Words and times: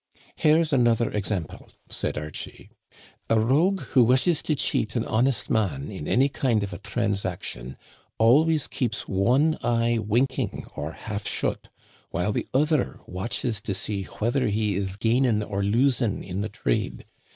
"Here's 0.35 0.73
another 0.73 1.11
example," 1.11 1.69
said 1.91 2.17
Archie." 2.17 2.71
A 3.29 3.39
rogue 3.39 3.81
who 3.93 4.03
wishes 4.03 4.41
to 4.41 4.55
cheat 4.55 4.95
an 4.95 5.05
honest 5.05 5.47
man 5.47 5.91
in 5.91 6.07
any 6.07 6.27
kind 6.27 6.63
of 6.63 6.73
a 6.73 6.79
transaction 6.79 7.77
always 8.17 8.65
keeps 8.65 9.07
one 9.07 9.59
eye 9.63 9.99
winking 9.99 10.65
or 10.75 10.93
half 10.93 11.27
shut, 11.27 11.67
while 12.09 12.31
the 12.31 12.47
other 12.51 12.99
watches 13.05 13.61
to 13.61 13.75
see 13.75 14.05
whether 14.05 14.47
he 14.47 14.73
is 14.75 14.95
gaining 14.95 15.43
or. 15.43 15.61
losing 15.61 16.23
in 16.23 16.41
the 16.41 16.49
trade. 16.49 17.05